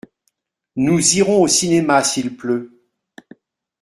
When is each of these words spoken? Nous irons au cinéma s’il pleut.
Nous 0.77 1.17
irons 1.17 1.43
au 1.43 1.47
cinéma 1.47 2.03
s’il 2.03 2.35
pleut. 2.35 2.87